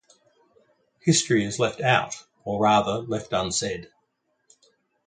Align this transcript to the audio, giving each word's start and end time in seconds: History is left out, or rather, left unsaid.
History 1.01 1.43
is 1.45 1.59
left 1.59 1.79
out, 1.79 2.15
or 2.43 2.59
rather, 2.59 2.93
left 3.03 3.33
unsaid. 3.33 3.87